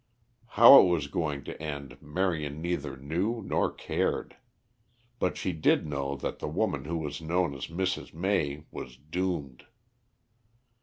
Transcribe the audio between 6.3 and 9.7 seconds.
the woman who was known as Mrs. May was doomed.